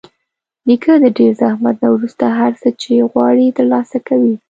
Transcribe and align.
نیکه 0.67 0.93
د 1.03 1.05
ډېر 1.17 1.31
زحمت 1.41 1.75
نه 1.83 1.89
وروسته 1.95 2.25
هر 2.39 2.51
څه 2.61 2.69
چې 2.81 3.09
غواړي 3.11 3.47
ترلاسه 3.57 3.97
کوي. 4.07 4.35